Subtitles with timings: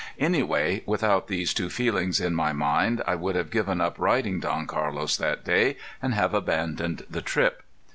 [0.17, 4.65] Anyway, without these two feelings in my mind I would have given up riding Don
[4.65, 7.61] Carlos that day, and have abandoned the trip.